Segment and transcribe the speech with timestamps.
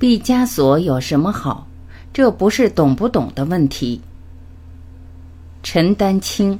[0.00, 1.66] 毕加索有什么好？
[2.10, 4.00] 这不是懂不懂的问题。
[5.62, 6.58] 陈丹青。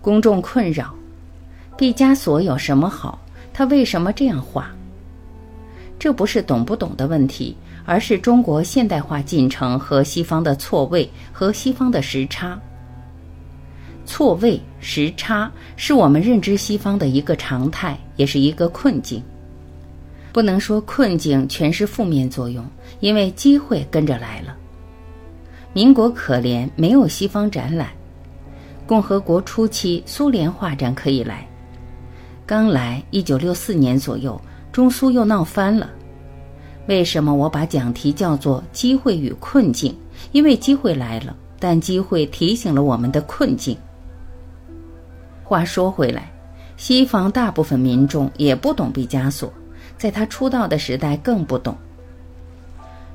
[0.00, 0.94] 公众困扰：
[1.76, 3.18] 毕加索有什么好？
[3.52, 4.70] 他为什么这样画？
[6.00, 7.54] 这不是懂不懂的问题，
[7.84, 12.58] 而是中国现代化进程和西方的错位和西方的时差。
[14.06, 19.22] 错位时差是我们认知西方的一个常态，也是一个困境。
[20.32, 22.64] 不能说困境全是负面作用，
[23.00, 24.56] 因为机会跟着来了。
[25.74, 27.90] 民国可怜，没有西方展览。
[28.86, 31.46] 共和国初期，苏联画展可以来。
[32.46, 34.40] 刚来，一九六四年左右，
[34.72, 35.90] 中苏又闹翻了。
[36.86, 39.94] 为什么我把讲题叫做“机会与困境”？
[40.32, 43.76] 因为机会来了，但机会提醒了我们的困境。
[45.44, 46.30] 话说回来，
[46.76, 49.52] 西方大部分民众也不懂毕加索，
[49.96, 51.76] 在他出道的时代更不懂。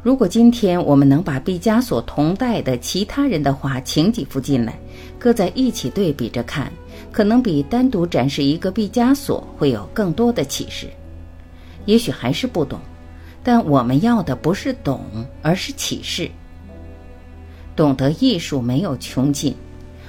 [0.03, 4.77] 如果今天我们能把毕加索同代的其他人的画请几幅进来，
[5.17, 6.71] 搁在一起对比着看，
[7.11, 10.87] 可能比单独展示一个毕加索会有更多的启示。
[11.85, 12.79] 也许还是不懂，
[13.43, 15.03] 但我们要的不是懂，
[15.41, 16.29] 而是启示。
[17.75, 19.55] 懂得艺术没有穷尽。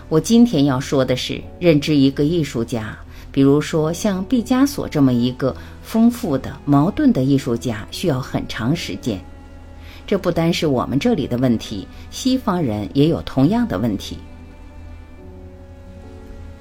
[0.08, 2.96] 我今天要说的是，认知一个艺术家，
[3.32, 9.20] 比如说像毕加索这么一个丰富的、矛盾的艺术家，需要很长时间。
[10.06, 14.16] 这不单是我们这里的问题，西方人也有同样的问题。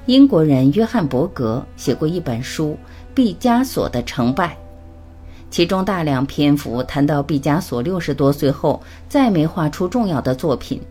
[0.08, 2.72] 英国人约翰伯格写过一本书
[3.14, 4.48] 《毕加索的成败》，
[5.56, 10.82] 其中大量篇幅谈到毕加索六十多岁后再没画出重要的作品，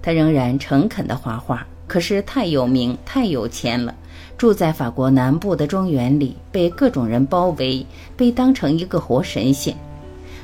[0.00, 3.92] 他仍然诚恳地画画，可是太有名、太有钱了，
[4.38, 7.84] 住在法国南部的庄园里，被各种人包围，
[8.16, 9.74] 被当成一个活神仙。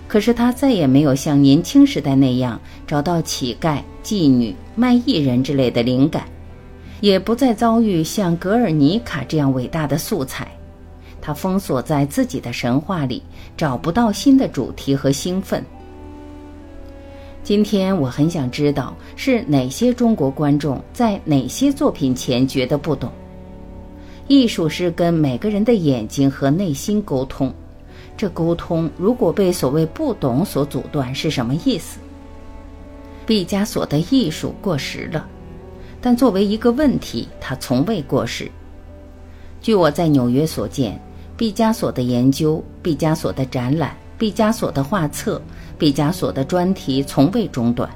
[0.08, 6.24] 可是他再也没有像年轻时代那样找到乞丐、妓女、卖艺人之类的灵感，
[7.00, 10.48] 也不再遭遇像格尔尼卡这样伟大的素材。
[11.20, 13.22] 他封锁在自己的神话里，
[13.56, 15.64] 找不到新的主题和兴奋。
[17.42, 23.10] 今天我很想知道是哪些中国观众在哪些作品前觉得不懂。
[24.26, 27.52] 艺术是跟每个人的眼睛和内心沟通。
[28.16, 31.98] 这沟通如果被所谓不懂所阻断，是什么意思？
[33.24, 35.26] 毕加索的艺术过时了，
[36.00, 38.50] 但作为一个问题，它从未过时。
[39.62, 41.00] 据我在纽约所见，
[41.38, 45.40] 毕加索的研究、毕加索的展览、毕加索的画册、
[45.78, 47.88] 毕加索的专题从未中断。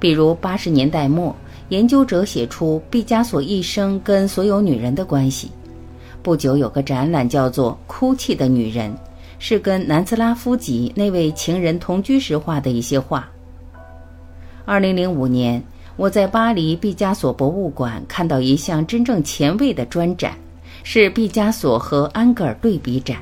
[0.00, 1.34] 比如八十年代末，
[1.68, 5.48] 研究者写出毕加索一生跟所有女人的关系。
[6.24, 8.90] 不久有个展览叫做《哭泣的女人》，
[9.38, 13.28] 是跟南斯拉夫籍那位情人同居时画的一些画。
[14.64, 15.62] 二零零五年，
[15.94, 20.36] 我在巴黎毕加索博物馆看到一项真正前卫的专展，
[20.84, 23.16] 是毕加索和安格尔对比展。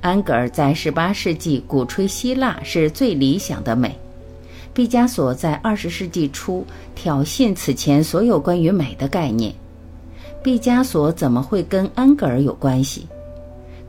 [0.00, 3.94] 安格尔在十八世纪鼓吹希腊是最理想的美，
[4.72, 6.64] 毕加索在二十世纪初
[6.94, 9.52] 挑衅此前所有关于美的概念。
[10.42, 13.06] 毕加索怎么会跟安格尔有关系？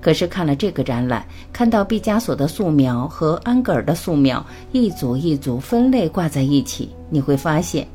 [0.02, 7.88] 可是看了这个展览，看到毕加索的素描和安格尔的素描一组一组分类挂在一起，你会发现，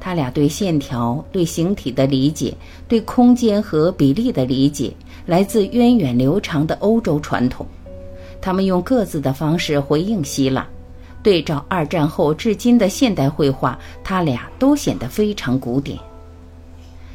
[0.00, 2.54] 他俩对线条、对形体的理解、
[2.88, 4.92] 对空间和比例的理解，
[5.26, 7.66] 来自源远流长的欧洲传统。
[8.40, 10.66] 他们用各自的方式回应希腊，
[11.22, 15.98] 对照二战后至今的现代绘画，他俩都显得非常古典。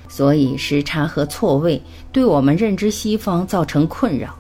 [0.07, 1.81] 所以时差和错位
[2.13, 4.33] 对我们认知西方造成困扰。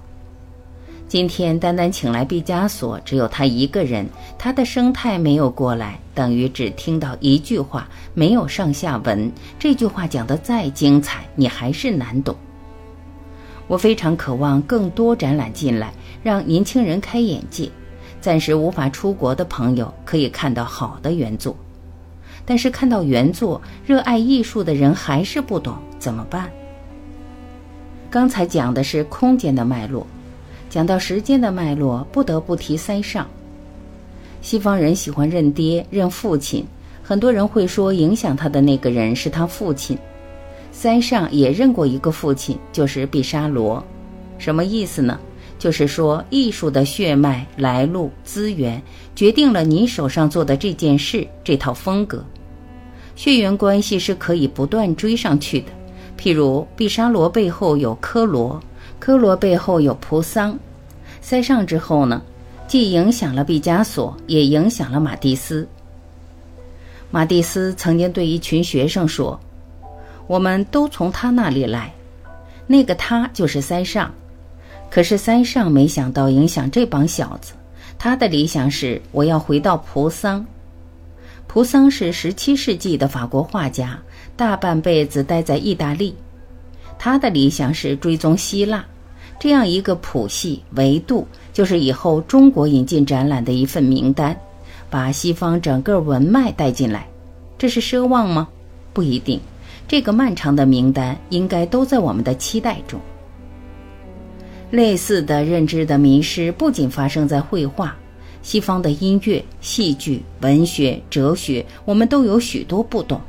[1.07, 4.05] 今天单单请来毕加索，只有他一个人，
[4.37, 9.31] 他的生态没有过来，等于只听到一句话，没有上下文。
[9.57, 12.35] 这句话讲得再精彩，你还是难懂。
[13.67, 17.69] 我非常渴望更多展览进来，让年轻人开眼界。
[18.19, 21.55] 暂时无法出国的朋友可以看到好的原作。
[22.43, 26.51] 但是看到原作，热爱艺术的人还是不懂怎么办？
[28.09, 30.05] 刚才讲的是空间的脉络，
[30.77, 33.25] 讲到时间的脉络，不得不提塞尚。
[34.43, 36.63] 西方人喜欢认爹认父亲，
[37.01, 39.97] 很多人会说影响他的那个人是他父亲。
[40.71, 43.83] 塞尚也认过一个父亲，就是毕沙罗。
[44.37, 45.19] 什么意思呢？
[45.57, 48.79] 就是说，艺术的血脉、来路、资源，
[49.15, 52.23] 决定了你手上做的这件事、这套风格。
[53.15, 55.71] 血缘关系是可以不断追上去的。
[56.19, 58.61] 譬如，毕沙罗背后有科罗，
[58.99, 60.55] 科罗背后有普桑，
[61.29, 62.21] 塞尚之后呢，
[62.69, 65.67] 既影响了毕加索，也影响了马蒂斯。
[67.11, 69.37] 马蒂斯曾经对一群学生说
[70.25, 71.93] ：“我们都从他那里来，
[72.65, 74.09] 那个他就是塞尚。”
[74.89, 77.51] 可是塞尚没想到影响这帮小子，
[77.99, 80.45] 他的理想是我要回到普桑。
[81.45, 83.99] 普桑是十七世纪的法国画家，
[84.37, 86.15] 大半辈子待在意大利。
[86.97, 88.85] 他的理想是追踪希腊，
[89.39, 94.35] 这样一个谱系维度，就是以后中国引进展览的一份名单，
[94.89, 97.07] 把西方整个文脉带进来。
[97.57, 98.47] 这是奢望吗？
[98.93, 99.39] 不一定。
[99.87, 102.99] 这个漫长的名单应该都在我们的期待中。
[104.69, 107.95] 类似的认知的迷失不仅发生在绘画，
[108.41, 113.21] 西方的音乐、戏剧、文学、哲学，我们都有许多不懂。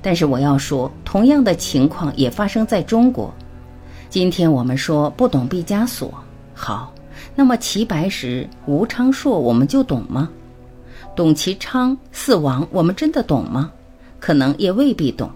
[0.00, 3.34] 但是我要说，同样的情况也发生在中国。
[4.08, 6.12] 今天我们说不懂毕加索，
[6.54, 6.92] 好，
[7.34, 10.28] 那么齐白石、吴昌硕我们就懂吗？
[11.14, 13.70] 董其昌、四王我们真的懂吗？
[14.20, 15.30] 可能也未必懂。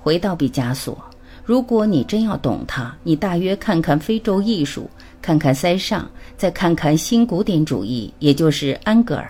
[0.00, 0.96] 回到毕加索。
[1.44, 4.88] 如果你真要懂它，你大约看看非洲艺术，
[5.20, 9.28] 看看塞尚，再看看新古典主义，也就是安格尔，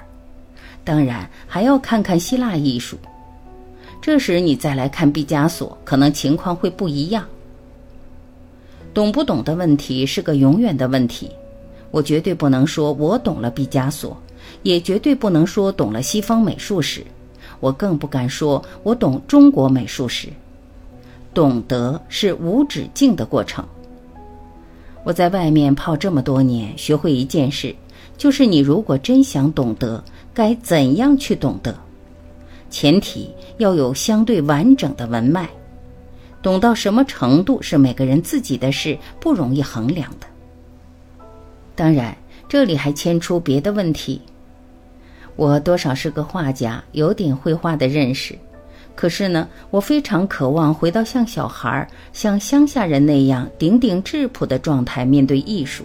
[0.85, 2.99] 当然还要看看希腊艺术。
[4.03, 7.25] 这时你再来看毕加索，可能情况会不一样。
[8.92, 11.31] 懂不懂的问题是个永远的问题。
[11.90, 14.16] 我绝对不能说我懂了毕加索，
[14.62, 17.04] 也绝对不能说懂了西方美术史，
[17.58, 20.28] 我更不敢说我懂中国美术史。
[21.32, 23.64] 懂得是无止境的过程。
[25.04, 27.75] 我在外面泡这么多年，学会一件事，
[28.16, 30.02] 就是你如果真想懂得，
[30.34, 31.75] 该怎样去懂得？
[32.69, 35.48] 前提要有相对完整的文脉。
[36.42, 40.26] 懂到什么程度是每个人自己的事，不容易衡量的。
[41.75, 42.16] 当然，
[42.48, 44.20] 这里还牵出别的问题。
[45.37, 48.37] 我多少是个画家，有点绘画的认识。
[48.94, 55.84] 可是呢，我非常渴望回到像小孩、像乡下人那样顶顶质朴的状态面对艺术。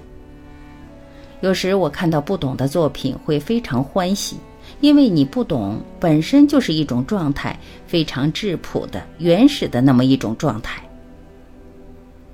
[1.41, 4.37] 有时我看到不懂的作品会非常欢喜，
[4.81, 7.57] 因为你不懂本身就是一种状态，
[7.87, 10.81] 非常质朴的、原始的那么一种状态。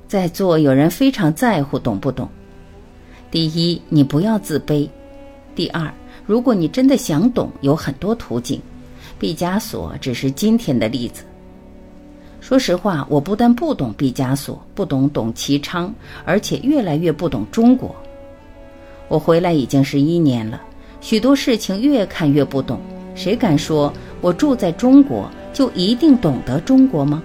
[0.08, 2.28] 在座有人非常在乎懂不懂。
[3.30, 4.90] 第一，你不要自卑；
[5.56, 5.90] 第二，
[6.26, 8.60] 如果你真的想懂，有很多途径。
[9.18, 11.24] 毕加索只是今天的例子。
[12.42, 15.94] 说实话，我不但不懂毕加索，不懂董其昌，
[16.26, 17.96] 而且越来越不懂中国。
[19.08, 20.60] 我回来已经十一年了，
[21.02, 22.80] 许多事情越看越不懂。
[23.16, 27.22] 谁敢说我住在中国就一定懂得中国吗？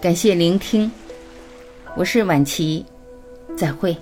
[0.00, 0.92] 感谢聆听，
[1.96, 2.84] 我是晚琪，
[3.56, 3.96] 再会。